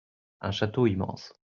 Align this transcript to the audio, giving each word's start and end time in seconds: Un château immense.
Un 0.39 0.49
château 0.51 0.87
immense. 0.87 1.31